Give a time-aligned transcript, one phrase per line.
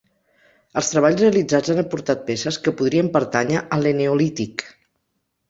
[0.79, 4.67] Els treballs realitzats han aportat peces que podrien pertànyer a l'Eneolític.